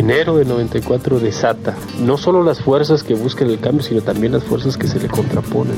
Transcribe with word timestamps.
enero 0.00 0.36
de 0.36 0.46
94 0.46 1.20
desata 1.20 1.76
no 2.00 2.16
solo 2.16 2.42
las 2.42 2.62
fuerzas 2.62 3.02
que 3.02 3.14
buscan 3.14 3.48
el 3.48 3.60
cambio, 3.60 3.82
sino 3.82 4.00
también 4.00 4.32
las 4.32 4.44
fuerzas 4.44 4.78
que 4.78 4.88
se 4.88 4.98
le 4.98 5.08
contraponen. 5.08 5.76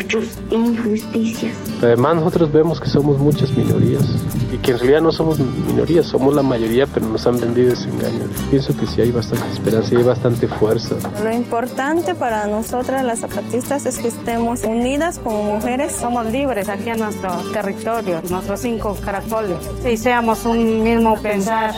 Muchas 0.00 0.38
injusticias. 0.50 1.54
Además 1.82 2.16
nosotros 2.16 2.50
vemos 2.50 2.80
que 2.80 2.88
somos 2.88 3.18
muchas 3.18 3.50
minorías 3.50 4.02
y 4.50 4.56
que 4.56 4.70
en 4.70 4.78
realidad 4.78 5.02
no 5.02 5.12
somos 5.12 5.38
minorías, 5.38 6.06
somos 6.06 6.34
la 6.34 6.42
mayoría, 6.42 6.86
pero 6.86 7.06
nos 7.06 7.26
han 7.26 7.38
vendido 7.38 7.74
ese 7.74 7.90
engaño. 7.90 8.24
Pienso 8.48 8.74
que 8.76 8.86
sí 8.86 9.02
hay 9.02 9.10
bastante 9.12 9.46
esperanza 9.52 9.94
y 9.94 9.98
hay 9.98 10.02
bastante 10.02 10.48
fuerza. 10.48 10.96
Lo 11.22 11.30
importante 11.30 12.14
para 12.14 12.46
nosotras 12.46 13.04
las 13.04 13.20
zapatistas 13.20 13.84
es 13.84 13.98
que 13.98 14.08
estemos 14.08 14.64
unidas 14.64 15.18
como 15.18 15.42
mujeres. 15.54 15.92
Somos 15.92 16.24
libres 16.26 16.70
aquí 16.70 16.88
en 16.88 17.00
nuestro 17.00 17.30
territorio, 17.52 18.22
nuestros 18.30 18.60
cinco 18.60 18.96
caracoles. 19.04 19.58
Y 19.84 19.98
seamos 19.98 20.46
un 20.46 20.82
mismo 20.82 21.20
pensar, 21.20 21.74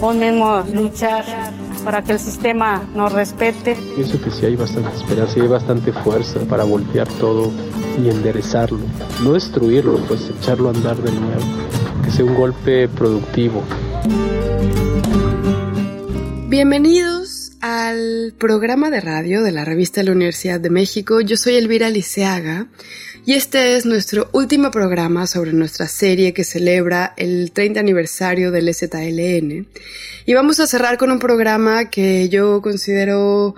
un 0.00 0.20
mismo 0.20 0.62
luchar 0.72 1.24
para 1.84 2.02
que 2.02 2.12
el 2.12 2.18
sistema 2.18 2.82
nos 2.94 3.12
respete. 3.12 3.76
Pienso 3.94 4.20
que 4.20 4.30
sí 4.30 4.46
hay 4.46 4.56
bastante 4.56 4.96
esperanza 4.96 5.38
y 5.38 5.42
hay 5.42 5.48
bastante 5.48 5.92
fuerza 5.92 6.40
para 6.48 6.64
voltear 6.64 7.06
todo 7.20 7.52
y 8.02 8.08
enderezarlo. 8.08 8.80
No 9.22 9.34
destruirlo, 9.34 9.98
pues 10.08 10.30
echarlo 10.30 10.68
a 10.68 10.72
andar 10.72 10.96
de 10.96 11.12
nuevo. 11.12 11.42
Que 12.04 12.10
sea 12.10 12.24
un 12.24 12.34
golpe 12.34 12.88
productivo. 12.88 13.62
Bienvenidos 16.48 17.23
al 17.64 18.34
programa 18.36 18.90
de 18.90 19.00
radio 19.00 19.42
de 19.42 19.50
la 19.50 19.64
revista 19.64 20.02
de 20.02 20.04
la 20.04 20.12
Universidad 20.12 20.60
de 20.60 20.68
México. 20.68 21.22
Yo 21.22 21.38
soy 21.38 21.54
Elvira 21.54 21.88
Liceaga 21.88 22.66
y 23.24 23.32
este 23.32 23.78
es 23.78 23.86
nuestro 23.86 24.28
último 24.32 24.70
programa 24.70 25.26
sobre 25.26 25.54
nuestra 25.54 25.88
serie 25.88 26.34
que 26.34 26.44
celebra 26.44 27.14
el 27.16 27.52
30 27.52 27.80
aniversario 27.80 28.50
del 28.50 28.74
ZLN. 28.74 29.66
Y 30.26 30.34
vamos 30.34 30.60
a 30.60 30.66
cerrar 30.66 30.98
con 30.98 31.10
un 31.10 31.18
programa 31.18 31.88
que 31.88 32.28
yo 32.28 32.60
considero 32.60 33.54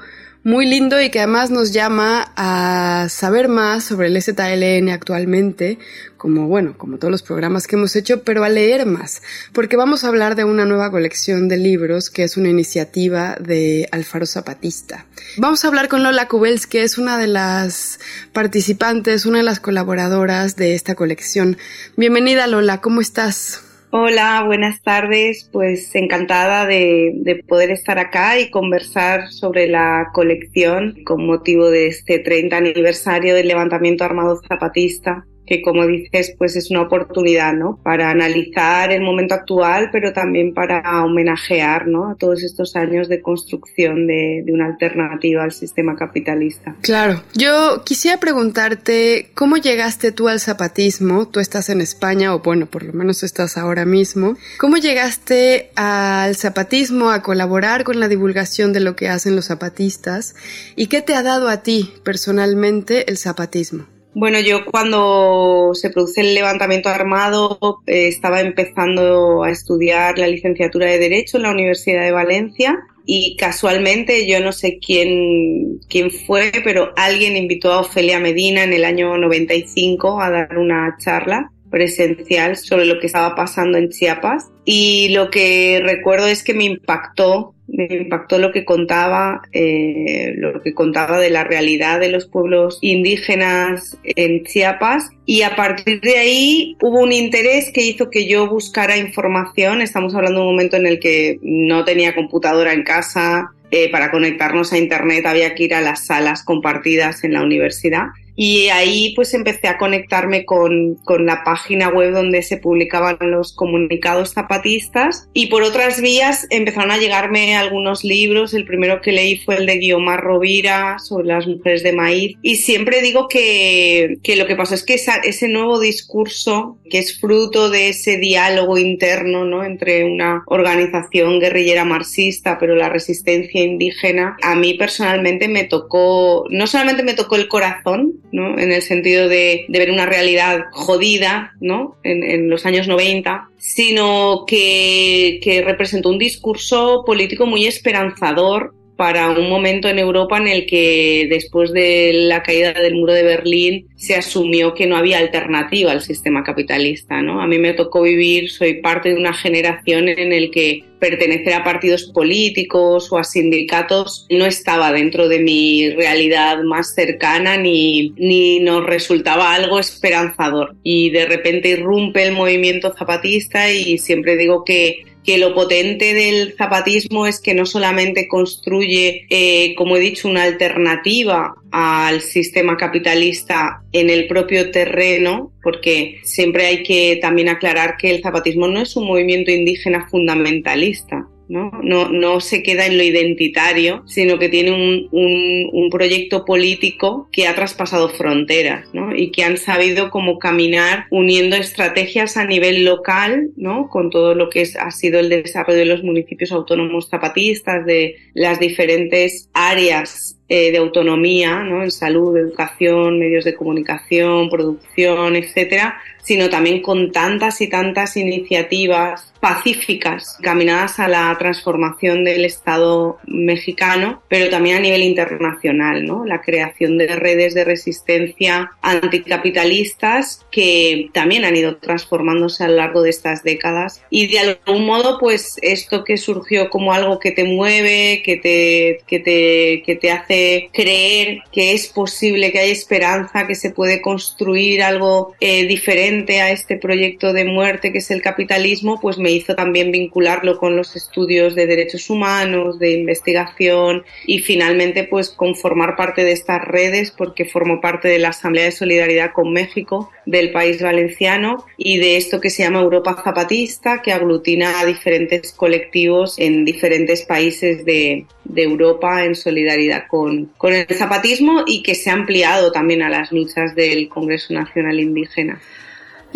muy 0.47 0.65
lindo 0.65 1.01
y 1.03 1.11
que 1.11 1.19
además 1.19 1.51
nos 1.51 1.73
llama 1.73 2.33
a 2.37 3.09
saber 3.11 3.49
más 3.49 3.83
sobre 3.83 4.07
el 4.07 4.23
STLN 4.23 4.91
actualmente, 4.91 5.81
como 6.17 6.47
bueno, 6.47 6.79
como 6.79 6.99
todos 6.99 7.11
los 7.11 7.25
programas 7.25 7.67
que 7.67 7.75
hemos 7.75 7.97
hecho, 7.97 8.23
pero 8.23 8.45
a 8.45 8.49
leer 8.49 8.87
más, 8.87 9.23
porque 9.53 9.77
vamos 9.77 10.05
a 10.05 10.09
hablar 10.09 10.37
de 10.37 10.45
una 10.45 10.65
nueva 10.65 10.93
colección 10.93 11.49
de 11.49 11.57
libros 11.57 12.11
que 12.11 12.23
es 12.23 12.37
una 12.37 12.49
iniciativa 12.49 13.35
de 13.41 13.89
Alfaro 13.91 14.25
Zapatista. 14.25 15.07
Vamos 15.37 15.65
a 15.65 15.69
hablar 15.69 15.89
con 15.89 16.05
Lola 16.05 16.29
Cubels, 16.29 16.69
que 16.69 16.85
es 16.85 16.97
una 16.97 17.19
de 17.19 17.27
las 17.27 17.99
participantes, 18.33 19.27
una 19.27 19.39
de 19.39 19.45
las 19.45 19.59
colaboradoras 19.59 20.55
de 20.55 20.77
esta 20.77 20.95
colección. 20.95 21.59
Bienvenida 21.97 22.47
Lola, 22.47 22.81
¿cómo 22.81 23.01
estás? 23.01 23.66
Hola, 23.91 24.43
buenas 24.45 24.83
tardes. 24.83 25.49
Pues 25.53 25.95
encantada 25.95 26.67
de, 26.67 27.45
poder 27.49 27.71
estar 27.71 27.99
acá 27.99 28.39
y 28.39 28.51
conversar 28.51 29.29
sobre 29.31 29.69
la 29.69 30.11
colección 30.13 31.05
con 31.05 31.25
motivo 31.25 31.71
de 31.71 31.87
este 31.87 32.19
30 32.19 32.57
aniversario 32.57 33.35
del 33.35 33.49
levantamiento 33.49 34.05
armado 34.05 34.41
zapatista 34.49 35.25
que 35.47 35.63
como 35.63 35.87
dices, 35.87 36.35
pues 36.37 36.57
es 36.57 36.71
una 36.71 36.83
oportunidad, 36.83 37.55
¿no? 37.55 37.79
Para 37.83 38.11
analizar 38.11 38.93
el 38.93 39.03
momento 39.03 39.35
actual, 39.35 39.91
pero 39.93 40.13
también 40.13 40.55
para 40.55 41.05
homenajear, 41.05 41.87
¿no? 41.87 42.11
A 42.11 42.17
todos 42.17 42.43
estos 42.43 42.77
años 42.77 43.09
de 43.09 43.23
construcción 43.23 44.07
de, 44.07 44.43
de 44.45 44.53
una 44.53 44.67
alternativa 44.67 45.45
al 45.45 45.53
sistema 45.53 45.97
capitalista. 45.97 46.75
Claro. 46.83 47.23
Yo 47.35 47.83
quisiera 47.85 48.19
preguntarte, 48.19 49.31
¿cómo 49.35 49.57
llegaste 49.57 50.13
tú 50.13 50.29
al 50.29 50.41
zapatismo? 50.41 51.29
Tú 51.29 51.41
estás 51.41 51.69
en 51.69 51.81
España, 51.81 52.35
o 52.35 52.41
bueno, 52.41 52.67
por 52.67 52.83
lo 52.83 52.93
menos 52.93 53.23
estás 53.23 53.57
ahora 53.57 53.85
mismo. 53.85 54.37
¿Cómo 54.59 54.77
llegaste 54.77 55.71
al 55.77 56.37
zapatismo, 56.37 57.11
a 57.11 57.23
colaborar 57.23 57.85
con 57.85 58.01
la 58.01 58.09
divulgación 58.09 58.73
de 58.73 58.81
lo 58.81 58.97
que 58.97 59.09
hacen 59.09 59.37
los 59.37 59.47
zapatistas? 59.47 60.35
¿Y 60.75 60.87
qué 60.87 61.03
te 61.03 61.15
ha 61.15 61.23
dado 61.23 61.49
a 61.49 61.63
ti 61.63 61.93
personalmente 62.05 63.11
el 63.11 63.17
zapatismo? 63.17 63.96
Bueno, 64.19 64.41
yo 64.41 64.65
cuando 64.65 65.73
se 65.75 65.91
produce 65.91 66.23
el 66.23 66.33
levantamiento 66.33 66.89
armado 66.89 67.83
eh, 67.87 68.09
estaba 68.09 68.41
empezando 68.41 69.45
a 69.45 69.51
estudiar 69.51 70.19
la 70.19 70.27
licenciatura 70.27 70.87
de 70.87 70.99
Derecho 70.99 71.37
en 71.37 71.43
la 71.43 71.51
Universidad 71.51 72.03
de 72.03 72.13
Valencia 72.13 72.79
y 73.05 73.37
casualmente 73.37 74.27
yo 74.27 74.41
no 74.41 74.53
sé 74.53 74.79
quién, 74.79 75.81
quién 75.91 76.11
fue, 76.11 76.51
pero 76.65 76.95
alguien 76.97 77.37
invitó 77.37 77.75
a 77.75 77.81
Ofelia 77.81 78.19
Medina 78.19 78.65
en 78.65 78.73
el 78.73 78.87
año 78.87 79.19
95 79.19 80.23
a 80.23 80.31
dar 80.31 80.57
una 80.57 80.97
charla 80.99 81.53
presencial 81.71 82.57
sobre 82.57 82.87
lo 82.87 82.99
que 82.99 83.09
estaba 83.09 83.35
pasando 83.35 83.77
en 83.77 83.91
Chiapas. 83.91 84.51
Y 84.65 85.11
lo 85.11 85.29
que 85.29 85.83
recuerdo 85.85 86.27
es 86.27 86.43
que 86.43 86.55
me 86.55 86.65
impactó 86.65 87.55
me 87.69 87.89
impactó 87.91 88.39
lo 88.39 88.53
que 88.53 88.65
contaba, 88.65 89.43
eh, 89.53 90.35
lo 90.37 90.63
que 90.63 90.75
contaba 90.75 91.19
de 91.19 91.31
la 91.31 91.45
realidad 91.45 92.01
de 92.01 92.11
los 92.11 92.27
pueblos 92.27 92.79
indígenas 92.81 93.99
en 94.05 94.45
Chiapas 94.45 95.11
y 95.25 95.43
a 95.43 95.57
partir 95.57 96.01
de 96.01 96.19
ahí 96.19 96.77
hubo 96.81 97.01
un 97.01 97.13
interés 97.13 97.71
que 97.73 97.83
hizo 97.83 98.11
que 98.11 98.29
yo 98.29 98.49
buscara 98.49 98.97
información. 98.97 99.83
Estamos 99.83 100.15
hablando 100.15 100.41
de 100.41 100.47
un 100.47 100.53
momento 100.53 100.77
en 100.77 100.87
el 100.87 101.01
que 101.01 101.39
no 101.43 101.85
tenía 101.85 102.15
computadora 102.15 102.73
en 102.73 102.85
casa, 102.85 103.51
eh, 103.73 103.91
para 103.91 104.13
conectarnos 104.13 104.73
a 104.73 104.79
Internet 104.79 105.27
había 105.27 105.55
que 105.57 105.65
ir 105.65 105.75
a 105.75 105.81
las 105.81 106.07
salas 106.07 106.45
compartidas 106.45 107.25
en 107.25 107.33
la 107.33 107.43
universidad 107.43 108.07
y 108.37 108.69
ahí 108.69 109.13
pues 109.17 109.35
empecé 109.35 109.69
a 109.69 109.79
conectarme 109.79 110.45
con, 110.45 110.97
con, 111.05 111.27
la 111.27 111.43
página 111.43 111.89
web 111.89 112.13
donde 112.13 112.43
se 112.43 112.59
publicaban 112.59 113.17
los 113.21 113.55
comunicados 113.55 114.35
zapatistas 114.35 115.29
y 115.33 115.47
por 115.47 115.63
otras 115.63 116.01
vías 116.01 116.47
empezaron 116.51 116.91
a 116.91 116.99
llegarme 116.99 117.57
algunos 117.57 118.05
libros. 118.05 118.53
El 118.53 118.67
primero 118.67 119.01
que 119.01 119.13
leí 119.13 119.39
fue 119.39 119.57
el 119.57 119.67
de 119.67 119.79
Guiomar 119.79 120.21
Rovira 120.21 120.99
sobre 120.99 121.29
las 121.29 121.47
mujeres 121.47 121.83
de 121.83 121.93
maíz 121.93 122.37
y 122.43 122.57
siempre 122.57 123.01
digo 123.01 123.27
que, 123.29 124.19
que 124.23 124.37
lo 124.37 124.47
que 124.47 124.57
pasó 124.57 124.75
es 124.75 124.85
que 124.85 124.95
ese 124.95 125.49
nuevo 125.49 125.81
discurso 125.81 126.79
que 126.91 126.99
es 126.99 127.19
fruto 127.19 127.71
de 127.71 127.89
ese 127.89 128.19
diálogo 128.19 128.77
interno 128.77 129.45
¿no? 129.45 129.65
entre 129.65 130.05
una 130.05 130.43
organización 130.47 131.41
guerrillera 131.41 131.85
marxista 131.85 132.59
pero 132.59 132.77
la 132.77 132.89
resistencia 132.89 133.63
indígena 133.63 134.37
a 134.43 134.55
mí 134.55 134.75
personalmente 134.75 135.49
me 135.49 135.65
tocó, 135.65 136.45
no 136.51 136.67
solamente 136.67 137.03
me 137.03 137.15
tocó 137.15 137.37
el 137.37 137.49
corazón, 137.49 138.15
en 138.33 138.73
el 138.73 138.83
sentido 138.83 139.29
de, 139.29 139.67
ver 139.69 139.91
una 139.91 140.07
realidad 140.07 140.65
jodida 140.73 141.53
¿no? 141.61 141.97
en, 142.03 142.49
los 142.49 142.67
años 142.67 142.89
90, 142.89 143.49
sino 143.57 144.45
que, 144.47 145.41
que 145.43 145.63
representó 145.63 146.11
un 146.11 146.19
discurso 146.19 147.03
político 147.07 147.47
muy 147.47 147.67
esperanzador 147.67 148.75
para 148.97 149.31
un 149.31 149.49
momento 149.49 149.89
en 149.89 149.99
Europa 149.99 150.39
en 150.39 150.49
el 150.49 150.67
que 150.67 151.27
después 151.29 151.73
de 151.73 152.13
la 152.15 152.43
caída 152.43 152.73
del 152.73 152.95
muro 152.95 153.13
de 153.13 153.23
Berlín 153.23 153.89
se 153.97 154.15
asumió 154.15 154.75
que 154.75 154.87
no 154.87 154.97
había 154.97 155.19
alternativa 155.19 155.93
al 155.93 156.03
sistema 156.03 156.43
capitalista. 156.43 157.21
¿no? 157.21 157.41
A 157.43 157.47
mí 157.47 157.59
me 157.59 157.75
tocó 157.75 158.03
vivir, 158.03 158.51
soy 158.51 158.81
parte 158.81 159.11
de 159.11 159.17
una 159.17 159.35
generación 159.35 160.09
en 160.09 160.33
el 160.33 160.51
que 160.51 160.85
pertenecer 160.99 161.53
a 161.53 161.63
partidos 161.63 162.05
políticos 162.05 163.13
o 163.13 163.19
a 163.19 163.25
sindicatos 163.25 164.27
no 164.31 164.47
estaba 164.47 164.93
dentro 164.93 165.29
de 165.29 165.41
mi 165.41 165.91
realidad 165.91 166.63
más 166.63 166.95
cercana 166.95 167.59
ni, 167.59 168.15
ni 168.17 168.61
nos 168.61 168.87
resultaba 168.87 169.55
algo 169.55 169.79
esperanzador. 169.79 170.75
Y 170.83 171.11
de 171.11 171.27
repente 171.27 171.69
irrumpe 171.69 172.25
el 172.25 172.33
movimiento 172.33 172.95
zapatista 172.97 173.71
y 173.71 173.99
siempre 173.99 174.37
digo 174.37 174.65
que 174.65 175.05
que 175.27 175.39
lo 175.39 175.55
potente 175.55 176.15
del 176.15 176.55
zapatismo 176.57 177.27
es 177.27 177.41
que 177.41 177.53
no 177.53 177.67
solamente 177.67 178.29
construye, 178.29 179.27
eh, 179.29 179.75
como 179.75 179.97
he 179.97 180.01
dicho, 180.01 180.29
una 180.29 180.45
alternativa 180.45 181.55
al 181.73 182.21
sistema 182.21 182.77
capitalista 182.77 183.83
en 183.91 184.09
el 184.09 184.29
propio 184.29 184.71
terreno, 184.71 185.53
porque 185.63 186.21
siempre 186.23 186.67
hay 186.67 186.83
que 186.85 187.19
también 187.21 187.49
aclarar 187.49 187.97
que 187.97 188.15
el 188.15 188.23
zapatismo 188.23 188.69
no 188.69 188.81
es 188.81 188.95
un 188.95 189.09
movimiento 189.09 189.51
indígena 189.51 190.09
fundamentalista. 190.09 191.27
¿No? 191.49 191.71
No, 191.83 192.09
no 192.09 192.41
se 192.41 192.63
queda 192.63 192.87
en 192.87 192.97
lo 192.97 193.03
identitario, 193.03 194.03
sino 194.07 194.39
que 194.39 194.49
tiene 194.49 194.73
un, 194.73 195.09
un, 195.13 195.71
un, 195.73 195.91
proyecto 195.91 196.45
político 196.45 197.29
que 197.33 197.47
ha 197.47 197.55
traspasado 197.55 198.09
fronteras 198.09 198.89
¿no? 198.93 199.15
y 199.15 199.31
que 199.31 199.45
han 199.45 199.57
sabido 199.57 200.11
cómo 200.11 200.39
caminar 200.39 201.07
uniendo 201.11 201.57
estrategias 201.57 202.37
a 202.37 202.45
nivel 202.45 202.85
local, 202.85 203.51
¿no? 203.57 203.89
con 203.89 204.11
todo 204.11 204.35
lo 204.35 204.51
que 204.51 204.63
es, 204.63 204.77
ha 204.77 204.91
sido 204.91 205.21
el 205.21 205.29
desarrollo 205.29 205.79
de 205.79 205.85
los 205.87 206.03
municipios 206.03 206.53
autónomos 206.53 207.09
zapatistas, 207.09 207.87
de 207.87 208.17
las 208.35 208.59
diferentes 208.59 209.49
áreas 209.53 210.37
eh, 210.49 210.71
de 210.71 210.79
autonomía, 210.79 211.65
¿no? 211.65 211.83
En 211.83 211.91
salud, 211.91 212.37
educación, 212.37 213.19
medios 213.19 213.45
de 213.45 213.57
comunicación, 213.57 214.49
producción, 214.49 215.35
etcétera, 215.35 215.99
sino 216.23 216.49
también 216.49 216.83
con 216.83 217.11
tantas 217.11 217.61
y 217.61 217.69
tantas 217.69 218.17
iniciativas 218.17 219.33
pacíficas 219.47 220.39
caminadas 220.43 220.99
a 220.99 221.07
la 221.07 221.33
transformación 221.39 222.25
del 222.25 222.45
Estado 222.45 223.19
mexicano, 223.29 224.21
pero 224.29 224.51
también 224.51 224.79
a 224.79 224.81
nivel 224.81 225.05
internacional, 225.05 226.05
¿no? 226.05 226.25
La 226.25 226.41
creación 226.41 226.99
de 226.99 227.07
redes 227.15 227.55
de 227.55 227.65
resistencia 227.65 228.73
anticapitalistas 228.83 230.45
que 230.51 231.11
también 231.15 231.45
han 231.45 231.55
ido 231.55 231.77
transformándose 231.77 232.65
a 232.65 232.69
lo 232.69 232.75
largo 232.75 233.03
de 233.03 233.11
estas 233.11 233.45
décadas 233.45 234.03
y 234.11 234.27
de 234.27 234.41
algún 234.41 234.85
modo 234.85 235.17
pues 235.21 235.59
esto 235.63 236.03
que 236.03 236.17
surgió 236.17 236.69
como 236.69 236.93
algo 236.93 237.21
que 237.21 237.31
te 237.31 237.45
mueve, 237.45 238.23
que 238.25 238.39
te, 238.39 238.99
que 239.07 239.21
te, 239.21 239.83
que 239.87 239.95
te 239.95 240.11
hace 240.11 240.71
creer 240.73 241.43
que 241.53 241.73
es 241.73 241.87
posible, 241.87 242.51
que 242.51 242.59
hay 242.59 242.73
esperanza, 242.73 243.47
que 243.47 243.55
se 243.55 243.71
puede 243.71 244.03
construir 244.03 244.83
algo 244.83 245.35
eh, 245.39 245.69
diferente 245.69 246.41
a 246.41 246.51
este 246.51 246.79
proyecto 246.79 247.33
de 247.33 247.45
muerte 247.45 247.93
que 247.93 247.99
es 247.99 248.11
el 248.11 248.23
capitalismo, 248.23 248.99
pues 249.01 249.19
me 249.19 249.36
hizo 249.37 249.55
también 249.55 249.91
vincularlo 249.91 250.59
con 250.59 250.77
los 250.77 250.97
estudios 250.97 251.55
de 251.55 251.67
derechos 251.67 252.11
humanos, 252.11 252.79
de 252.79 252.93
investigación 252.93 254.05
y 254.27 254.41
finalmente 254.41 255.05
pues 255.05 255.31
conformar 255.31 255.97
parte 255.97 256.25
de 256.25 256.33
estas 256.33 256.63
redes 256.65 257.11
porque 257.11 257.45
formo 257.45 257.81
parte 257.81 258.09
de 258.09 258.19
la 258.19 258.29
Asamblea 258.29 258.65
de 258.65 258.73
Solidaridad 258.73 259.33
con 259.33 259.53
México 259.53 260.11
del 260.25 260.51
país 260.51 260.83
valenciano 260.83 261.65
y 261.77 261.99
de 261.99 262.17
esto 262.17 262.41
que 262.41 262.51
se 262.51 262.63
llama 262.63 262.81
Europa 262.81 263.21
Zapatista 263.23 264.03
que 264.03 264.13
aglutina 264.13 264.81
a 264.81 264.87
diferentes 264.87 265.53
colectivos 265.53 266.39
en 266.39 266.65
diferentes 266.65 267.23
países 267.23 267.85
de, 267.85 268.27
de 268.45 268.63
Europa 268.63 269.25
en 269.25 269.35
solidaridad 269.35 270.05
con, 270.09 270.47
con 270.57 270.73
el 270.73 270.87
zapatismo 270.87 271.65
y 271.67 271.83
que 271.83 271.95
se 271.95 272.11
ha 272.11 272.15
ampliado 272.15 272.73
también 272.73 273.03
a 273.03 273.09
las 273.09 273.33
luchas 273.33 273.75
del 273.75 274.09
Congreso 274.09 274.55
Nacional 274.55 274.99
Indígena. 275.01 275.61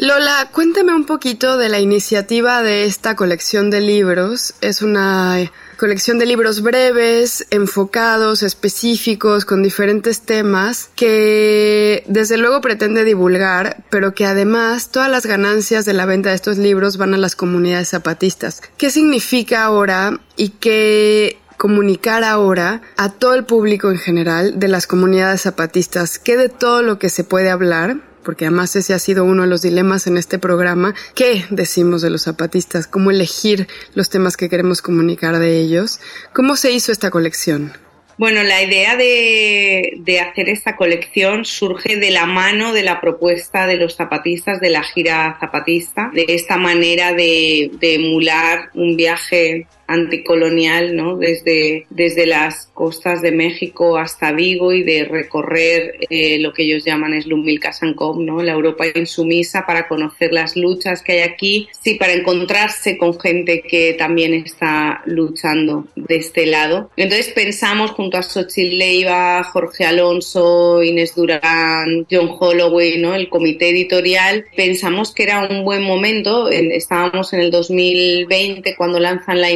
Lola, 0.03 0.49
cuéntame 0.51 0.95
un 0.95 1.05
poquito 1.05 1.59
de 1.59 1.69
la 1.69 1.79
iniciativa 1.79 2.63
de 2.63 2.85
esta 2.85 3.17
colección 3.17 3.69
de 3.69 3.83
libros. 3.83 4.55
Es 4.63 4.81
una 4.81 5.37
colección 5.77 6.19
de 6.19 6.25
libros 6.25 6.63
breves, 6.63 7.47
enfocados, 7.51 8.43
específicos, 8.43 9.45
con 9.45 9.63
diferentes 9.63 10.23
temas, 10.23 10.89
que 10.97 12.03
desde 12.07 12.39
luego 12.39 12.63
pretende 12.63 13.05
divulgar, 13.05 13.85
pero 13.91 14.15
que 14.15 14.25
además 14.25 14.89
todas 14.89 15.11
las 15.11 15.27
ganancias 15.27 15.85
de 15.85 15.93
la 15.93 16.07
venta 16.07 16.31
de 16.31 16.37
estos 16.37 16.57
libros 16.57 16.97
van 16.97 17.13
a 17.13 17.19
las 17.19 17.37
comunidades 17.37 17.91
zapatistas. 17.91 18.63
¿Qué 18.79 18.89
significa 18.89 19.65
ahora 19.65 20.19
y 20.35 20.49
qué 20.49 21.37
comunicar 21.59 22.25
ahora 22.25 22.81
a 22.97 23.11
todo 23.11 23.35
el 23.35 23.45
público 23.45 23.91
en 23.91 23.99
general 23.99 24.59
de 24.59 24.69
las 24.69 24.87
comunidades 24.87 25.43
zapatistas? 25.43 26.19
¿Qué 26.19 26.39
de 26.39 26.49
todo 26.49 26.81
lo 26.81 26.99
que 26.99 27.11
se 27.11 27.23
puede 27.23 27.51
hablar? 27.51 28.09
Porque 28.25 28.47
además 28.47 28.77
ese 28.77 28.95
ha 28.95 28.99
sido 28.99 29.25
uno 29.25 29.43
de 29.43 29.49
los 29.49 29.63
dilemas 29.63 30.07
en 30.07 30.17
este 30.17 30.39
programa. 30.39 30.95
¿Qué 31.15 31.45
decimos 31.51 32.03
de 32.03 32.11
los 32.11 32.23
zapatistas? 32.23 32.87
¿Cómo 32.87 33.11
elegir 33.11 33.69
los 33.95 34.11
temas 34.11 34.37
que 34.37 34.49
queremos 34.49 34.83
comunicar 34.83 35.39
de 35.39 35.59
ellos? 35.59 36.01
¿Cómo 36.33 36.57
se 36.57 36.73
hizo 36.73 36.93
esta 36.93 37.11
colección? 37.11 37.73
Bueno, 38.21 38.43
la 38.43 38.63
idea 38.63 38.97
de, 38.97 39.95
de, 40.01 40.21
hacer 40.21 40.51
esta 40.51 40.77
colección 40.77 41.47
surge 41.47 41.97
de 41.97 42.11
la 42.11 42.27
mano 42.27 42.75
de 42.75 42.83
la 42.83 43.01
propuesta 43.01 43.67
de 43.67 43.79
los 43.79 43.97
zapatistas 43.97 44.61
de 44.61 44.69
la 44.69 44.83
gira 44.83 45.39
zapatista, 45.41 46.11
de 46.13 46.27
esta 46.29 46.59
manera 46.59 47.15
de, 47.15 47.71
de 47.81 47.95
emular 47.95 48.69
un 48.75 48.95
viaje 48.95 49.67
anticolonial, 49.91 50.95
¿no? 50.95 51.17
Desde, 51.17 51.87
desde 51.91 52.25
las 52.25 52.71
costas 52.73 53.23
de 53.23 53.33
México 53.33 53.99
hasta 53.99 54.31
Vigo 54.31 54.73
y 54.73 54.85
de 54.85 55.05
recorrer 55.05 55.97
eh, 56.09 56.39
lo 56.39 56.53
que 56.53 56.63
ellos 56.63 56.85
llaman 56.85 57.21
Slumilcasancom, 57.21 58.25
¿no? 58.25 58.41
La 58.41 58.53
Europa 58.53 58.85
insumisa 58.95 59.67
para 59.67 59.89
conocer 59.89 60.33
las 60.33 60.57
luchas 60.57 61.03
que 61.03 61.13
hay 61.13 61.21
aquí, 61.21 61.69
sí, 61.83 61.95
para 61.95 62.13
encontrarse 62.13 62.97
con 62.97 63.19
gente 63.19 63.63
que 63.63 63.95
también 63.95 64.33
está 64.33 65.03
luchando 65.07 65.89
de 65.97 66.17
este 66.17 66.47
lado. 66.47 66.91
Entonces 66.97 67.33
pensamos 67.33 67.91
junto 67.91 68.17
a 68.17 68.23
Xochitl 68.23 68.79
Leiva, 68.79 69.43
Jorge 69.43 69.85
Alonso, 69.85 70.85
Inés 70.85 71.17
Durán, 71.17 72.07
John 72.09 72.31
Holloway, 72.39 72.99
¿no? 72.99 73.17
El 73.17 73.29
comité 73.29 73.71
editorial, 73.71 74.45
pensamos 74.57 75.13
que 75.13 75.25
era 75.25 75.49
un 75.49 75.65
buen 75.65 75.83
momento, 75.83 76.49
estábamos 76.49 77.33
en 77.33 77.41
el 77.41 77.51
2020 77.51 78.77
cuando 78.77 79.01
lanzan 79.01 79.41
la 79.41 79.51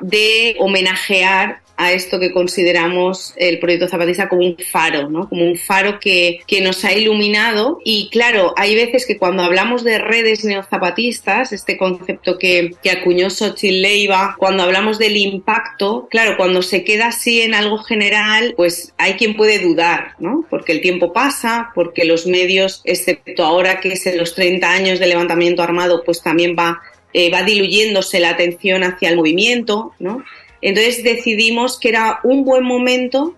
de 0.00 0.56
homenajear 0.58 1.60
a 1.80 1.92
esto 1.92 2.20
que 2.20 2.30
consideramos 2.30 3.32
el 3.38 3.58
proyecto 3.58 3.88
zapatista 3.88 4.28
como 4.28 4.42
un 4.42 4.56
faro, 4.58 5.08
¿no? 5.08 5.30
Como 5.30 5.46
un 5.46 5.56
faro 5.56 5.98
que, 5.98 6.40
que 6.46 6.60
nos 6.60 6.84
ha 6.84 6.92
iluminado. 6.92 7.78
Y 7.86 8.10
claro, 8.10 8.52
hay 8.58 8.74
veces 8.74 9.06
que 9.06 9.16
cuando 9.16 9.42
hablamos 9.42 9.82
de 9.82 9.98
redes 9.98 10.44
neozapatistas, 10.44 11.54
este 11.54 11.78
concepto 11.78 12.36
que, 12.38 12.74
que 12.82 12.90
acuñó 12.90 13.30
Xochitl 13.30 13.80
Leiva, 13.80 14.36
cuando 14.38 14.62
hablamos 14.62 14.98
del 14.98 15.16
impacto, 15.16 16.06
claro, 16.10 16.36
cuando 16.36 16.60
se 16.60 16.84
queda 16.84 17.06
así 17.06 17.40
en 17.40 17.54
algo 17.54 17.78
general, 17.78 18.52
pues 18.58 18.92
hay 18.98 19.14
quien 19.14 19.34
puede 19.34 19.58
dudar, 19.58 20.16
¿no? 20.18 20.44
Porque 20.50 20.72
el 20.72 20.82
tiempo 20.82 21.14
pasa, 21.14 21.70
porque 21.74 22.04
los 22.04 22.26
medios, 22.26 22.82
excepto 22.84 23.42
ahora 23.42 23.80
que 23.80 23.94
es 23.94 24.06
en 24.06 24.18
los 24.18 24.34
30 24.34 24.70
años 24.70 24.98
de 24.98 25.06
levantamiento 25.06 25.62
armado, 25.62 26.02
pues 26.04 26.22
también 26.22 26.54
va 26.58 26.82
eh, 27.12 27.30
va 27.30 27.42
diluyéndose 27.42 28.20
la 28.20 28.30
atención 28.30 28.82
hacia 28.82 29.10
el 29.10 29.16
movimiento, 29.16 29.92
¿no? 29.98 30.24
Entonces 30.62 31.02
decidimos 31.02 31.78
que 31.78 31.88
era 31.88 32.20
un 32.22 32.44
buen 32.44 32.64
momento, 32.64 33.34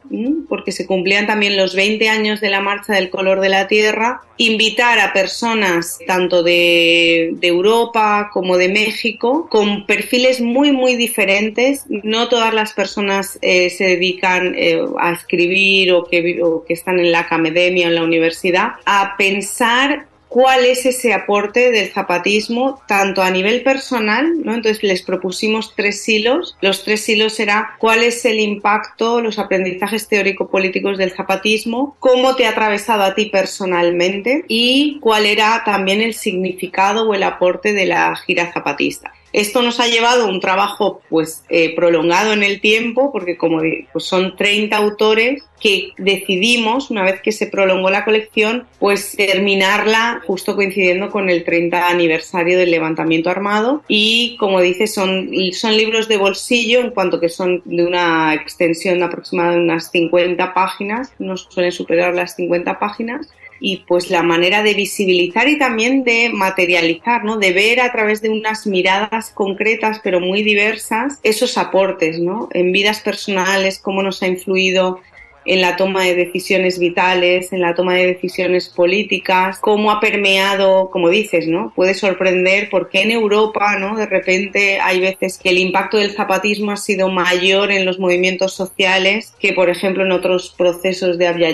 porque 0.48 0.72
se 0.72 0.86
cumplían 0.86 1.26
también 1.26 1.56
los 1.56 1.74
20 1.76 2.08
años 2.08 2.40
de 2.40 2.50
la 2.50 2.60
Marcha 2.60 2.94
del 2.94 3.10
Color 3.10 3.40
de 3.40 3.48
la 3.48 3.68
Tierra, 3.68 4.22
invitar 4.38 4.98
a 4.98 5.12
personas 5.12 5.98
tanto 6.06 6.42
de, 6.42 7.36
Europa 7.42 8.30
como 8.32 8.56
de 8.56 8.68
México 8.68 9.46
con 9.48 9.86
perfiles 9.86 10.40
muy, 10.40 10.72
muy 10.72 10.96
diferentes. 10.96 11.84
No 11.88 12.28
todas 12.28 12.52
las 12.52 12.72
personas 12.72 13.38
eh, 13.40 13.70
se 13.70 13.84
dedican 13.84 14.54
eh, 14.56 14.80
a 14.98 15.12
escribir 15.12 15.92
o 15.92 16.04
que, 16.04 16.40
o 16.42 16.64
que 16.64 16.74
están 16.74 16.98
en 16.98 17.12
la 17.12 17.20
academia 17.20 17.86
o 17.86 17.90
en 17.90 17.94
la 17.94 18.02
universidad, 18.02 18.72
a 18.84 19.16
pensar 19.16 20.06
cuál 20.32 20.64
es 20.64 20.86
ese 20.86 21.12
aporte 21.12 21.70
del 21.70 21.92
zapatismo 21.92 22.80
tanto 22.88 23.20
a 23.20 23.30
nivel 23.30 23.62
personal, 23.62 24.42
¿no? 24.42 24.54
Entonces 24.54 24.82
les 24.82 25.02
propusimos 25.02 25.74
tres 25.76 26.08
hilos. 26.08 26.56
Los 26.62 26.84
tres 26.84 27.06
hilos 27.06 27.38
era 27.38 27.76
cuál 27.78 28.02
es 28.02 28.24
el 28.24 28.40
impacto, 28.40 29.20
los 29.20 29.38
aprendizajes 29.38 30.08
teórico-políticos 30.08 30.96
del 30.96 31.10
zapatismo, 31.10 31.96
cómo 32.00 32.34
te 32.34 32.46
ha 32.46 32.50
atravesado 32.50 33.02
a 33.02 33.14
ti 33.14 33.26
personalmente 33.26 34.46
y 34.48 34.98
cuál 35.00 35.26
era 35.26 35.64
también 35.66 36.00
el 36.00 36.14
significado 36.14 37.10
o 37.10 37.12
el 37.12 37.24
aporte 37.24 37.74
de 37.74 37.84
la 37.84 38.16
gira 38.16 38.50
zapatista. 38.54 39.12
Esto 39.32 39.62
nos 39.62 39.80
ha 39.80 39.86
llevado 39.86 40.24
a 40.24 40.28
un 40.28 40.40
trabajo 40.40 41.00
pues 41.08 41.44
eh, 41.48 41.74
prolongado 41.74 42.32
en 42.32 42.42
el 42.42 42.60
tiempo, 42.60 43.10
porque 43.12 43.36
como 43.36 43.60
pues 43.92 44.04
son 44.04 44.36
30 44.36 44.76
autores 44.76 45.42
que 45.60 45.92
decidimos, 45.96 46.90
una 46.90 47.04
vez 47.04 47.22
que 47.22 47.30
se 47.30 47.46
prolongó 47.46 47.88
la 47.88 48.04
colección, 48.04 48.66
pues 48.80 49.14
terminarla 49.16 50.20
justo 50.26 50.56
coincidiendo 50.56 51.10
con 51.10 51.30
el 51.30 51.44
30 51.44 51.88
aniversario 51.88 52.58
del 52.58 52.72
levantamiento 52.72 53.30
armado. 53.30 53.82
Y 53.88 54.36
como 54.38 54.60
dice, 54.60 54.86
son, 54.86 55.30
son 55.52 55.76
libros 55.76 56.08
de 56.08 56.16
bolsillo 56.16 56.80
en 56.80 56.90
cuanto 56.90 57.20
que 57.20 57.28
son 57.28 57.62
de 57.64 57.86
una 57.86 58.34
extensión 58.34 59.02
aproximada 59.02 59.52
de 59.52 59.60
unas 59.60 59.90
50 59.90 60.52
páginas, 60.52 61.12
no 61.18 61.36
suelen 61.36 61.72
superar 61.72 62.14
las 62.14 62.34
50 62.36 62.78
páginas 62.78 63.28
y 63.64 63.84
pues 63.86 64.10
la 64.10 64.24
manera 64.24 64.64
de 64.64 64.74
visibilizar 64.74 65.48
y 65.48 65.56
también 65.56 66.02
de 66.02 66.30
materializar, 66.30 67.24
¿no? 67.24 67.38
De 67.38 67.52
ver 67.52 67.80
a 67.80 67.92
través 67.92 68.20
de 68.20 68.28
unas 68.28 68.66
miradas 68.66 69.30
concretas 69.30 70.00
pero 70.02 70.18
muy 70.18 70.42
diversas 70.42 71.20
esos 71.22 71.56
aportes, 71.56 72.18
¿no? 72.18 72.48
En 72.52 72.72
vidas 72.72 73.00
personales, 73.00 73.78
cómo 73.78 74.02
nos 74.02 74.20
ha 74.22 74.26
influido 74.26 75.00
en 75.44 75.60
la 75.60 75.76
toma 75.76 76.04
de 76.04 76.14
decisiones 76.14 76.78
vitales, 76.78 77.52
en 77.52 77.60
la 77.60 77.74
toma 77.74 77.94
de 77.94 78.06
decisiones 78.06 78.68
políticas, 78.68 79.58
cómo 79.60 79.90
ha 79.90 80.00
permeado, 80.00 80.90
como 80.90 81.08
dices, 81.08 81.48
¿no? 81.48 81.72
Puede 81.74 81.94
sorprender 81.94 82.68
porque 82.70 83.02
en 83.02 83.10
Europa, 83.10 83.78
¿no? 83.78 83.96
De 83.96 84.06
repente 84.06 84.78
hay 84.80 85.00
veces 85.00 85.38
que 85.38 85.50
el 85.50 85.58
impacto 85.58 85.96
del 85.96 86.12
zapatismo 86.12 86.70
ha 86.70 86.76
sido 86.76 87.08
mayor 87.08 87.72
en 87.72 87.84
los 87.84 87.98
movimientos 87.98 88.54
sociales 88.54 89.34
que, 89.40 89.52
por 89.52 89.70
ejemplo, 89.70 90.04
en 90.04 90.12
otros 90.12 90.54
procesos 90.56 91.18
de 91.18 91.26
Abya 91.26 91.52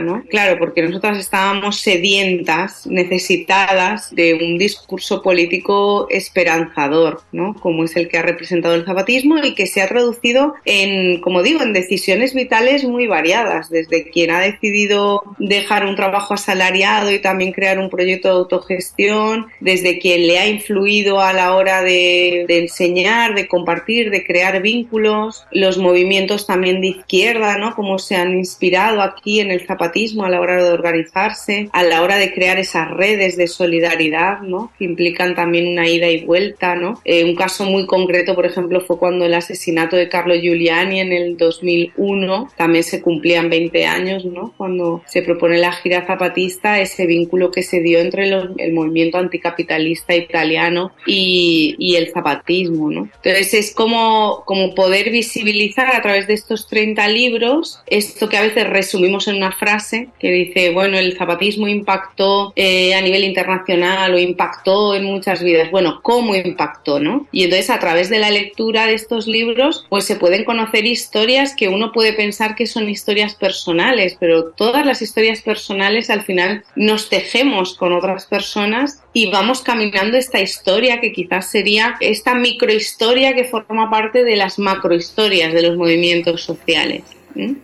¿no? 0.00 0.24
Claro, 0.28 0.58
porque 0.58 0.82
nosotras 0.82 1.18
estábamos 1.18 1.80
sedientas, 1.80 2.86
necesitadas 2.86 4.14
de 4.14 4.34
un 4.34 4.58
discurso 4.58 5.22
político 5.22 6.06
esperanzador, 6.10 7.22
¿no? 7.32 7.54
Como 7.54 7.84
es 7.84 7.96
el 7.96 8.08
que 8.08 8.18
ha 8.18 8.22
representado 8.22 8.74
el 8.74 8.84
zapatismo 8.84 9.38
y 9.38 9.54
que 9.54 9.66
se 9.66 9.80
ha 9.82 9.88
traducido 9.88 10.54
en, 10.64 11.20
como 11.20 11.42
digo, 11.42 11.62
en 11.62 11.72
decisiones 11.72 12.34
vitales 12.34 12.84
muy 12.84 13.06
variadas 13.06 13.27
desde 13.70 14.10
quien 14.10 14.30
ha 14.30 14.40
decidido 14.40 15.22
dejar 15.38 15.84
un 15.86 15.96
trabajo 15.96 16.34
asalariado 16.34 17.12
y 17.12 17.18
también 17.18 17.52
crear 17.52 17.78
un 17.78 17.90
proyecto 17.90 18.28
de 18.28 18.34
autogestión, 18.34 19.46
desde 19.60 19.98
quien 19.98 20.26
le 20.26 20.38
ha 20.38 20.48
influido 20.48 21.20
a 21.20 21.32
la 21.32 21.54
hora 21.54 21.82
de, 21.82 22.44
de 22.48 22.58
enseñar, 22.58 23.34
de 23.34 23.48
compartir, 23.48 24.10
de 24.10 24.24
crear 24.24 24.62
vínculos, 24.62 25.46
los 25.52 25.78
movimientos 25.78 26.46
también 26.46 26.80
de 26.80 26.88
izquierda, 26.88 27.58
¿no? 27.58 27.74
Cómo 27.74 27.98
se 27.98 28.16
han 28.16 28.32
inspirado 28.32 29.02
aquí 29.02 29.40
en 29.40 29.50
el 29.50 29.66
zapatismo 29.66 30.24
a 30.24 30.30
la 30.30 30.40
hora 30.40 30.62
de 30.62 30.70
organizarse, 30.70 31.68
a 31.72 31.82
la 31.82 32.02
hora 32.02 32.16
de 32.16 32.32
crear 32.32 32.58
esas 32.58 32.90
redes 32.90 33.36
de 33.36 33.46
solidaridad, 33.46 34.40
¿no? 34.40 34.72
Que 34.78 34.84
implican 34.84 35.34
también 35.34 35.68
una 35.68 35.88
ida 35.88 36.08
y 36.08 36.24
vuelta, 36.24 36.74
¿no? 36.74 37.00
Eh, 37.04 37.24
un 37.24 37.34
caso 37.34 37.64
muy 37.64 37.86
concreto, 37.86 38.34
por 38.34 38.46
ejemplo, 38.46 38.80
fue 38.80 38.98
cuando 38.98 39.24
el 39.24 39.34
asesinato 39.34 39.96
de 39.96 40.08
Carlo 40.08 40.34
Giuliani 40.34 41.00
en 41.00 41.12
el 41.12 41.36
2001, 41.36 42.50
también 42.56 42.84
se 42.84 43.00
cumplían 43.18 43.50
20 43.50 43.84
años, 43.84 44.24
¿no? 44.24 44.54
Cuando 44.56 45.02
se 45.06 45.22
propone 45.22 45.58
la 45.58 45.72
gira 45.72 46.06
zapatista, 46.06 46.80
ese 46.80 47.04
vínculo 47.04 47.50
que 47.50 47.64
se 47.64 47.80
dio 47.80 47.98
entre 47.98 48.28
el 48.28 48.72
movimiento 48.72 49.18
anticapitalista 49.18 50.14
italiano 50.14 50.92
y, 51.04 51.74
y, 51.78 51.96
el 51.96 52.12
zapatismo, 52.12 52.90
¿no? 52.90 53.08
Entonces 53.16 53.54
es 53.54 53.74
como, 53.74 54.44
como 54.46 54.74
poder 54.74 55.10
visibilizar 55.10 55.96
a 55.96 56.00
través 56.00 56.28
de 56.28 56.34
estos 56.34 56.68
30 56.68 57.08
libros 57.08 57.80
esto 57.86 58.28
que 58.28 58.36
a 58.36 58.42
veces 58.42 58.68
resumimos 58.68 59.26
en 59.26 59.36
una 59.36 59.50
frase 59.50 60.10
que 60.20 60.30
dice, 60.30 60.70
bueno, 60.70 60.96
el 60.96 61.16
zapatismo 61.16 61.66
impactó 61.66 62.52
eh, 62.54 62.94
a 62.94 63.00
nivel 63.00 63.24
internacional 63.24 64.14
o 64.14 64.18
impactó 64.18 64.94
en 64.94 65.04
muchas 65.04 65.42
vidas. 65.42 65.72
Bueno, 65.72 66.00
¿cómo 66.02 66.36
impactó, 66.36 67.00
no? 67.00 67.26
Y 67.32 67.44
entonces 67.44 67.70
a 67.70 67.80
través 67.80 68.10
de 68.10 68.20
la 68.20 68.30
lectura 68.30 68.86
de 68.86 68.94
estos 68.94 69.26
libros, 69.26 69.86
pues 69.88 70.04
se 70.04 70.14
pueden 70.14 70.44
conocer 70.44 70.86
historias 70.86 71.56
que 71.56 71.68
uno 71.68 71.90
puede 71.90 72.12
pensar 72.12 72.54
que 72.54 72.66
son 72.66 72.88
historias 72.88 73.07
personales, 73.34 74.16
pero 74.18 74.50
todas 74.50 74.84
las 74.84 75.02
historias 75.02 75.40
personales 75.42 76.10
al 76.10 76.22
final 76.22 76.64
nos 76.76 77.08
tejemos 77.08 77.74
con 77.76 77.92
otras 77.92 78.26
personas 78.26 79.02
y 79.12 79.30
vamos 79.30 79.62
caminando 79.62 80.16
esta 80.16 80.40
historia 80.40 81.00
que 81.00 81.12
quizás 81.12 81.50
sería 81.50 81.96
esta 82.00 82.34
microhistoria 82.34 83.34
que 83.34 83.44
forma 83.44 83.90
parte 83.90 84.24
de 84.24 84.36
las 84.36 84.58
macrohistorias 84.58 85.52
de 85.52 85.62
los 85.62 85.76
movimientos 85.76 86.42
sociales. 86.42 87.02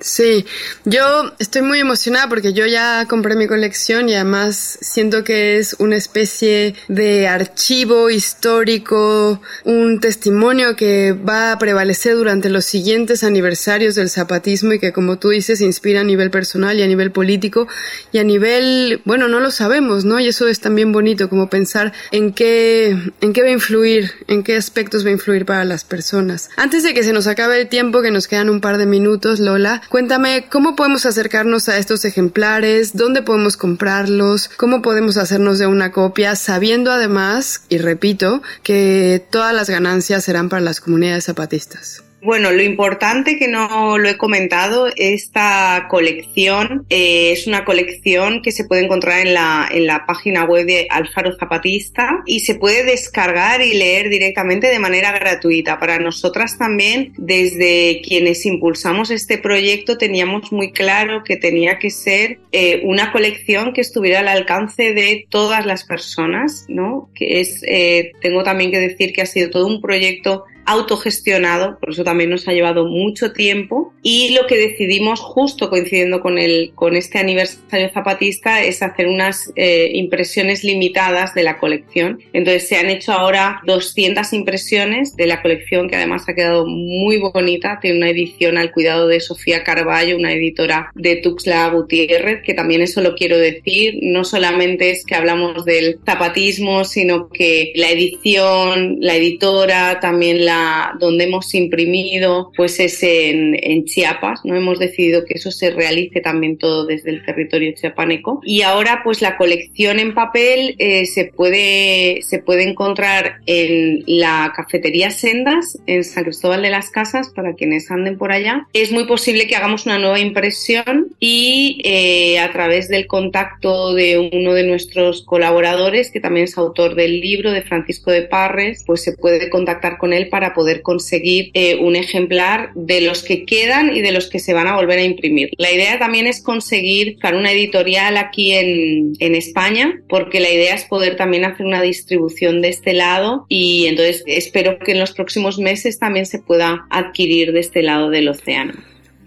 Sí, 0.00 0.44
yo 0.84 1.32
estoy 1.38 1.62
muy 1.62 1.80
emocionada 1.80 2.28
porque 2.28 2.52
yo 2.52 2.66
ya 2.66 3.06
compré 3.08 3.34
mi 3.34 3.48
colección 3.48 4.08
y 4.08 4.14
además 4.14 4.78
siento 4.80 5.24
que 5.24 5.56
es 5.56 5.74
una 5.78 5.96
especie 5.96 6.74
de 6.88 7.26
archivo 7.26 8.08
histórico, 8.10 9.40
un 9.64 10.00
testimonio 10.00 10.76
que 10.76 11.12
va 11.12 11.52
a 11.52 11.58
prevalecer 11.58 12.14
durante 12.14 12.50
los 12.50 12.64
siguientes 12.64 13.24
aniversarios 13.24 13.94
del 13.94 14.10
zapatismo 14.10 14.74
y 14.74 14.78
que 14.78 14.92
como 14.92 15.18
tú 15.18 15.30
dices 15.30 15.60
inspira 15.60 16.02
a 16.02 16.04
nivel 16.04 16.30
personal 16.30 16.78
y 16.78 16.82
a 16.82 16.86
nivel 16.86 17.10
político 17.10 17.66
y 18.12 18.18
a 18.18 18.24
nivel, 18.24 19.00
bueno, 19.04 19.28
no 19.28 19.40
lo 19.40 19.50
sabemos, 19.50 20.04
¿no? 20.04 20.20
Y 20.20 20.28
eso 20.28 20.46
es 20.46 20.60
también 20.60 20.92
bonito 20.92 21.28
como 21.28 21.48
pensar 21.48 21.92
en 22.12 22.32
qué, 22.32 22.96
en 23.20 23.32
qué 23.32 23.42
va 23.42 23.48
a 23.48 23.52
influir, 23.52 24.12
en 24.28 24.42
qué 24.44 24.56
aspectos 24.56 25.04
va 25.04 25.08
a 25.08 25.12
influir 25.12 25.46
para 25.46 25.64
las 25.64 25.84
personas. 25.84 26.50
Antes 26.56 26.82
de 26.82 26.94
que 26.94 27.02
se 27.02 27.12
nos 27.12 27.26
acabe 27.26 27.60
el 27.60 27.68
tiempo, 27.68 28.02
que 28.02 28.10
nos 28.10 28.28
quedan 28.28 28.50
un 28.50 28.60
par 28.60 28.78
de 28.78 28.86
minutos, 28.86 29.40
Lola, 29.54 29.82
Cuéntame 29.88 30.48
cómo 30.50 30.74
podemos 30.74 31.06
acercarnos 31.06 31.68
a 31.68 31.78
estos 31.78 32.04
ejemplares, 32.04 32.96
dónde 32.96 33.22
podemos 33.22 33.56
comprarlos, 33.56 34.50
cómo 34.56 34.82
podemos 34.82 35.16
hacernos 35.16 35.60
de 35.60 35.68
una 35.68 35.92
copia, 35.92 36.34
sabiendo 36.34 36.90
además, 36.90 37.62
y 37.68 37.78
repito, 37.78 38.42
que 38.64 39.24
todas 39.30 39.54
las 39.54 39.70
ganancias 39.70 40.24
serán 40.24 40.48
para 40.48 40.60
las 40.60 40.80
comunidades 40.80 41.26
zapatistas. 41.26 42.02
Bueno, 42.24 42.52
lo 42.52 42.62
importante 42.62 43.36
que 43.36 43.48
no 43.48 43.98
lo 43.98 44.08
he 44.08 44.16
comentado, 44.16 44.88
esta 44.96 45.88
colección 45.90 46.86
eh, 46.88 47.32
es 47.32 47.46
una 47.46 47.66
colección 47.66 48.40
que 48.40 48.50
se 48.50 48.64
puede 48.64 48.82
encontrar 48.82 49.26
en 49.26 49.34
la, 49.34 49.68
en 49.70 49.86
la 49.86 50.06
página 50.06 50.44
web 50.44 50.64
de 50.64 50.86
Alfaro 50.88 51.36
Zapatista 51.36 52.22
y 52.24 52.40
se 52.40 52.54
puede 52.54 52.82
descargar 52.82 53.60
y 53.60 53.74
leer 53.74 54.08
directamente 54.08 54.68
de 54.68 54.78
manera 54.78 55.12
gratuita. 55.12 55.78
Para 55.78 55.98
nosotras 55.98 56.56
también, 56.56 57.12
desde 57.18 58.00
quienes 58.02 58.46
impulsamos 58.46 59.10
este 59.10 59.36
proyecto, 59.36 59.98
teníamos 59.98 60.50
muy 60.50 60.72
claro 60.72 61.24
que 61.24 61.36
tenía 61.36 61.78
que 61.78 61.90
ser 61.90 62.38
eh, 62.52 62.80
una 62.84 63.12
colección 63.12 63.74
que 63.74 63.82
estuviera 63.82 64.20
al 64.20 64.28
alcance 64.28 64.94
de 64.94 65.26
todas 65.28 65.66
las 65.66 65.84
personas, 65.84 66.64
¿no? 66.68 67.10
Que 67.14 67.40
es, 67.40 67.62
eh, 67.68 68.12
tengo 68.22 68.42
también 68.44 68.70
que 68.70 68.78
decir 68.78 69.12
que 69.12 69.20
ha 69.20 69.26
sido 69.26 69.50
todo 69.50 69.66
un 69.66 69.82
proyecto 69.82 70.46
autogestionado, 70.66 71.78
por 71.78 71.90
eso 71.90 72.04
también 72.04 72.30
nos 72.30 72.48
ha 72.48 72.52
llevado 72.52 72.86
mucho 72.86 73.32
tiempo. 73.32 73.92
Y 74.02 74.34
lo 74.34 74.46
que 74.46 74.56
decidimos 74.56 75.20
justo 75.20 75.70
coincidiendo 75.70 76.20
con 76.20 76.38
el 76.38 76.72
con 76.74 76.96
este 76.96 77.18
aniversario 77.18 77.90
zapatista 77.92 78.62
es 78.62 78.82
hacer 78.82 79.06
unas 79.06 79.52
eh, 79.56 79.90
impresiones 79.94 80.64
limitadas 80.64 81.34
de 81.34 81.42
la 81.42 81.58
colección. 81.58 82.20
Entonces 82.32 82.68
se 82.68 82.76
han 82.76 82.90
hecho 82.90 83.12
ahora 83.12 83.60
200 83.66 84.32
impresiones 84.32 85.16
de 85.16 85.26
la 85.26 85.42
colección 85.42 85.88
que 85.88 85.96
además 85.96 86.28
ha 86.28 86.34
quedado 86.34 86.66
muy 86.66 87.18
bonita, 87.18 87.78
tiene 87.80 87.98
una 87.98 88.10
edición 88.10 88.58
al 88.58 88.72
cuidado 88.72 89.08
de 89.08 89.20
Sofía 89.20 89.64
Carballo, 89.64 90.16
una 90.16 90.32
editora 90.32 90.90
de 90.94 91.16
Tuxla 91.16 91.68
Gutiérrez, 91.68 92.42
que 92.44 92.54
también 92.54 92.82
eso 92.82 93.00
lo 93.00 93.14
quiero 93.14 93.38
decir, 93.38 93.98
no 94.02 94.24
solamente 94.24 94.90
es 94.90 95.04
que 95.04 95.14
hablamos 95.14 95.64
del 95.64 95.98
zapatismo, 96.04 96.84
sino 96.84 97.28
que 97.28 97.72
la 97.74 97.90
edición, 97.90 98.98
la 99.00 99.16
editora, 99.16 100.00
también 100.00 100.44
la 100.44 100.53
donde 100.98 101.24
hemos 101.24 101.54
imprimido 101.54 102.52
pues 102.56 102.80
es 102.80 103.02
en, 103.02 103.84
Chiapas, 103.84 104.40
¿no? 104.44 104.54
Hemos 104.54 104.78
decidido 104.78 105.24
que 105.24 105.34
eso 105.34 105.50
se 105.50 105.70
realice 105.70 106.20
también 106.20 106.58
todo 106.58 106.86
desde 106.86 107.10
el 107.10 107.24
territorio 107.24 107.72
chiapaneco. 107.74 108.40
Y 108.44 108.62
ahora 108.62 109.02
pues 109.04 109.20
la 109.20 109.36
colección 109.36 109.98
en 109.98 110.14
papel 110.14 110.74
eh, 110.78 111.06
se, 111.06 111.26
puede, 111.26 112.20
se 112.22 112.38
puede 112.38 112.68
encontrar 112.68 113.38
en 113.46 114.02
la 114.06 114.52
cafetería 114.56 115.10
Sendas 115.10 115.78
en 115.86 116.04
San 116.04 116.24
Cristóbal 116.24 116.62
de 116.62 116.70
las 116.70 116.90
Casas 116.90 117.30
para 117.34 117.54
quienes 117.54 117.90
anden 117.90 118.16
por 118.16 118.32
allá. 118.32 118.66
Es 118.72 118.92
muy 118.92 119.04
posible 119.04 119.46
que 119.46 119.56
hagamos 119.56 119.86
una 119.86 119.98
nueva 119.98 120.18
impresión 120.18 121.14
y 121.20 121.80
eh, 121.84 122.38
a 122.38 122.52
través 122.52 122.88
del 122.88 123.06
contacto 123.06 123.94
de 123.94 124.30
uno 124.32 124.54
de 124.54 124.64
nuestros 124.64 125.22
colaboradores, 125.22 126.10
que 126.10 126.20
también 126.20 126.44
es 126.44 126.58
autor 126.58 126.94
del 126.94 127.20
libro 127.20 127.52
de 127.52 127.62
Francisco 127.62 128.10
de 128.10 128.22
Parres, 128.22 128.84
pues 128.86 129.02
se 129.02 129.12
puede 129.12 129.50
contactar 129.50 129.98
con 129.98 130.12
él 130.12 130.28
para 130.28 130.43
poder 130.52 130.82
conseguir 130.82 131.50
eh, 131.54 131.76
un 131.76 131.96
ejemplar 131.96 132.72
de 132.74 133.00
los 133.00 133.22
que 133.22 133.46
quedan 133.46 133.96
y 133.96 134.02
de 134.02 134.12
los 134.12 134.28
que 134.28 134.38
se 134.38 134.52
van 134.52 134.66
a 134.66 134.76
volver 134.76 134.98
a 134.98 135.04
imprimir. 135.04 135.50
La 135.56 135.72
idea 135.72 135.98
también 135.98 136.26
es 136.26 136.42
conseguir 136.42 137.18
para 137.20 137.38
una 137.38 137.52
editorial 137.52 138.16
aquí 138.16 138.52
en, 138.52 139.12
en 139.20 139.34
España, 139.34 140.02
porque 140.08 140.40
la 140.40 140.50
idea 140.50 140.74
es 140.74 140.84
poder 140.84 141.16
también 141.16 141.44
hacer 141.44 141.64
una 141.64 141.80
distribución 141.80 142.60
de 142.60 142.68
este 142.68 142.92
lado 142.92 143.46
y 143.48 143.86
entonces 143.86 144.22
espero 144.26 144.78
que 144.78 144.92
en 144.92 145.00
los 145.00 145.12
próximos 145.12 145.58
meses 145.58 145.98
también 145.98 146.26
se 146.26 146.40
pueda 146.40 146.86
adquirir 146.90 147.52
de 147.52 147.60
este 147.60 147.82
lado 147.82 148.10
del 148.10 148.28
océano. 148.28 148.74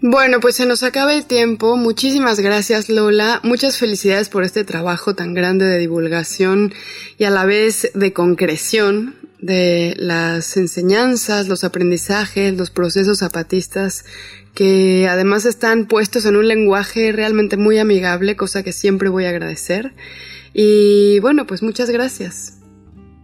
Bueno, 0.00 0.38
pues 0.38 0.54
se 0.54 0.66
nos 0.66 0.84
acaba 0.84 1.12
el 1.12 1.24
tiempo. 1.24 1.76
Muchísimas 1.76 2.38
gracias 2.38 2.88
Lola. 2.88 3.40
Muchas 3.42 3.78
felicidades 3.78 4.28
por 4.28 4.44
este 4.44 4.62
trabajo 4.62 5.16
tan 5.16 5.34
grande 5.34 5.64
de 5.64 5.78
divulgación 5.78 6.72
y 7.18 7.24
a 7.24 7.30
la 7.30 7.44
vez 7.44 7.90
de 7.94 8.12
concreción 8.12 9.16
de 9.40 9.94
las 9.98 10.56
enseñanzas, 10.56 11.48
los 11.48 11.64
aprendizajes, 11.64 12.56
los 12.56 12.70
procesos 12.70 13.18
zapatistas 13.18 14.04
que 14.54 15.06
además 15.08 15.44
están 15.44 15.86
puestos 15.86 16.26
en 16.26 16.36
un 16.36 16.48
lenguaje 16.48 17.12
realmente 17.12 17.56
muy 17.56 17.78
amigable, 17.78 18.34
cosa 18.34 18.64
que 18.64 18.72
siempre 18.72 19.08
voy 19.08 19.24
a 19.24 19.30
agradecer. 19.30 19.92
Y 20.52 21.20
bueno, 21.20 21.46
pues 21.46 21.62
muchas 21.62 21.90
gracias. 21.90 22.58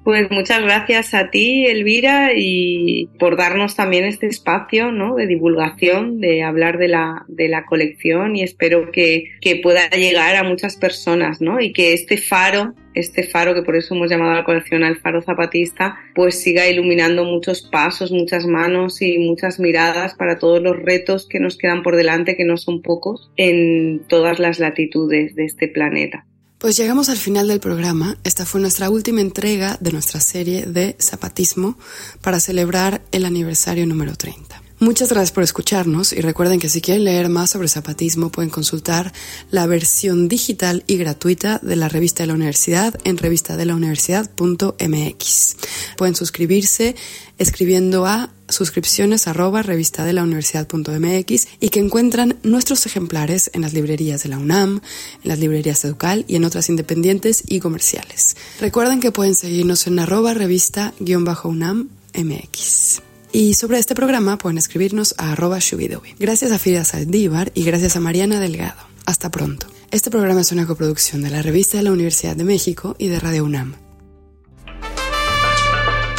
Pues 0.05 0.31
muchas 0.31 0.61
gracias 0.61 1.15
a 1.15 1.31
ti, 1.31 1.65
Elvira, 1.65 2.33
y 2.37 3.09
por 3.19 3.39
darnos 3.39 3.75
también 3.75 4.05
este 4.05 4.27
espacio 4.27 4.93
¿no? 4.93 5.15
de 5.17 5.27
divulgación, 5.27 6.21
de 6.21 6.43
hablar 6.43 6.77
de 6.77 6.89
la, 6.89 7.25
de 7.27 7.49
la 7.49 7.65
colección 7.65 8.37
y 8.37 8.43
espero 8.43 8.93
que, 8.93 9.31
que 9.41 9.57
pueda 9.57 9.89
llegar 9.89 10.37
a 10.37 10.45
muchas 10.45 10.77
personas 10.77 11.41
¿no? 11.41 11.59
y 11.59 11.73
que 11.73 11.95
este 11.95 12.19
faro 12.19 12.75
este 12.95 13.25
faro, 13.25 13.55
que 13.55 13.63
por 13.63 13.77
eso 13.77 13.95
hemos 13.95 14.11
llamado 14.11 14.33
a 14.33 14.37
la 14.37 14.45
colección 14.45 14.85
al 14.85 14.97
faro 14.97 15.23
zapatista, 15.23 15.97
pues 16.15 16.41
siga 16.41 16.69
iluminando 16.69 17.25
muchos 17.25 17.63
pasos, 17.63 18.11
muchas 18.13 18.47
manos 18.47 19.03
y 19.03 19.19
muchas 19.19 19.59
miradas 19.59 20.15
para 20.15 20.39
todos 20.39 20.63
los 20.63 20.77
retos 20.77 21.27
que 21.29 21.41
nos 21.41 21.59
quedan 21.59 21.83
por 21.83 21.97
delante, 21.97 22.37
que 22.37 22.45
no 22.45 22.57
son 22.57 22.83
pocos, 22.83 23.31
en 23.37 24.03
todas 24.09 24.39
las 24.39 24.59
latitudes 24.59 25.35
de 25.35 25.45
este 25.45 25.69
planeta. 25.69 26.27
Pues 26.59 26.79
llegamos 26.79 27.11
al 27.11 27.19
final 27.19 27.49
del 27.49 27.61
programa. 27.61 28.17
Esta 28.25 28.47
fue 28.47 28.59
nuestra 28.61 28.89
última 28.89 29.21
entrega 29.21 29.77
de 29.81 29.93
nuestra 29.93 30.19
serie 30.21 30.65
de 30.65 30.97
zapatismo 30.99 31.77
para 32.23 32.41
celebrar 32.41 33.03
el 33.13 33.27
aniversario 33.27 33.87
número 33.87 34.17
30. 34.17 34.64
Muchas 34.85 35.09
gracias 35.09 35.33
por 35.33 35.43
escucharnos 35.43 36.13
y 36.13 36.21
recuerden 36.21 36.61
que 36.61 36.69
si 36.69 36.83
quieren 36.83 37.05
leer 37.05 37.31
más 37.31 37.49
sobre 37.49 37.69
zapatismo 37.69 38.29
pueden 38.29 38.51
consultar 38.51 39.15
la 39.51 39.67
versión 39.67 40.29
digital 40.29 40.85
y 40.87 40.99
gratuita 40.99 41.59
de 41.63 41.75
la 41.75 41.89
revista 41.89 42.23
de 42.23 42.27
la 42.27 42.35
universidad 42.35 42.95
en 43.05 43.17
revistadelauniversidad.mx. 43.17 45.57
Pueden 45.97 46.15
suscribirse 46.15 46.97
escribiendo 47.39 48.05
a 48.05 48.29
suscripciones 48.51 49.27
arroba 49.27 49.63
revista 49.63 50.05
de 50.05 50.13
la 50.13 50.23
universidad.mx 50.23 51.49
y 51.61 51.71
que 51.71 51.81
encuentran 51.81 52.37
nuestros 52.43 52.85
ejemplares 52.85 53.51
en 53.55 53.63
las 53.63 53.73
librerías 53.73 54.25
de 54.25 54.29
la 54.29 54.37
UNAM, 54.37 54.83
en 55.23 55.29
las 55.31 55.39
librerías 55.39 55.83
Educal 55.87 56.27
y 56.29 56.37
en 56.37 56.45
otras 56.45 56.69
independientes 56.69 57.43
y 57.47 57.61
comerciales. 57.61 58.37
Recuerden 58.61 59.01
que 59.01 59.13
pueden 59.13 59.35
seguirnos 59.35 59.87
en 59.87 59.99
arroba 59.99 60.35
revista-unam 60.35 61.89
mx. 62.13 63.01
Y 63.35 63.55
sobre 63.55 63.79
este 63.81 63.97
programa 63.97 64.39
pueden 64.39 64.59
escribirnos 64.59 65.17
a 65.19 65.33
arroba 65.33 65.59
shubidobi. 65.59 66.15
Gracias 66.21 66.53
a 66.53 66.59
Frida 66.61 66.85
Saldívar 66.85 67.51
y 67.53 67.65
gracias 67.65 67.97
a 67.97 68.01
Mariana 68.01 68.39
Delgado. 68.39 68.81
Hasta 69.07 69.33
pronto. 69.33 69.67
Este 69.91 70.09
programa 70.09 70.43
es 70.43 70.53
una 70.53 70.69
coproducción 70.69 71.21
de 71.21 71.31
la 71.31 71.43
Revista 71.43 71.77
de 71.77 71.83
la 71.83 71.91
Universidad 71.91 72.37
de 72.37 72.45
México 72.45 72.95
y 72.97 73.09
de 73.09 73.19
Radio 73.19 73.45
UNAM. 73.45 73.75